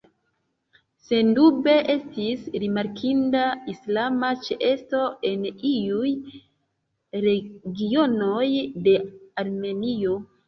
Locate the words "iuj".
5.71-6.13